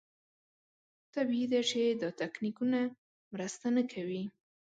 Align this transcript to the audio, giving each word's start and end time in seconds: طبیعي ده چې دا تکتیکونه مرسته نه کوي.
طبیعي 1.13 1.45
ده 1.51 1.61
چې 1.69 1.81
دا 2.01 2.09
تکتیکونه 2.21 2.79
مرسته 3.33 3.67
نه 3.75 3.83
کوي. 3.91 4.23